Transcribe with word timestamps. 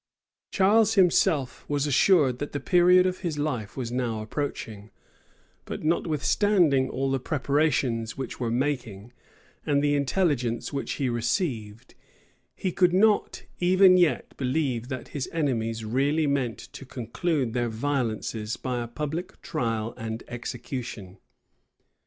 Charles 0.49 0.95
himself 0.95 1.63
was 1.69 1.85
assured 1.85 2.39
that 2.39 2.53
the 2.53 2.59
period 2.59 3.05
of 3.05 3.19
his 3.19 3.37
life 3.37 3.77
was 3.77 3.91
now 3.91 4.23
approaching; 4.23 4.89
but 5.63 5.83
notwithstanding 5.83 6.89
all 6.89 7.11
the 7.11 7.19
preparations 7.19 8.17
which 8.17 8.39
were 8.39 8.49
making, 8.49 9.13
and 9.63 9.79
the 9.83 9.93
intelligence 9.93 10.73
which 10.73 10.93
he 10.93 11.07
received, 11.07 11.93
he 12.55 12.71
could 12.71 12.93
not 12.95 13.43
even 13.59 13.95
yet 13.95 14.35
believe 14.37 14.87
that 14.87 15.09
his 15.09 15.29
enemies 15.31 15.85
really 15.85 16.25
meant 16.25 16.57
to 16.57 16.83
conclude 16.83 17.53
their 17.53 17.69
violences 17.69 18.57
by 18.57 18.81
a 18.81 18.87
public 18.87 19.39
trial 19.43 19.93
and 19.97 20.23
execution. 20.27 21.19